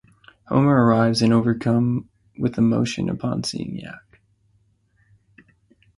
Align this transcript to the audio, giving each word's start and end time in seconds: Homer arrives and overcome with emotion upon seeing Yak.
Homer 0.47 0.83
arrives 0.83 1.21
and 1.21 1.31
overcome 1.31 2.09
with 2.35 2.57
emotion 2.57 3.07
upon 3.07 3.43
seeing 3.43 3.77
Yak. 3.77 4.19